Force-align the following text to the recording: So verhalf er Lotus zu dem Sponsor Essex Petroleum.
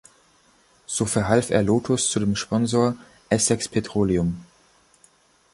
So 0.87 1.05
verhalf 1.05 1.51
er 1.51 1.61
Lotus 1.61 2.09
zu 2.09 2.19
dem 2.19 2.35
Sponsor 2.35 2.95
Essex 3.29 3.69
Petroleum. 3.69 4.43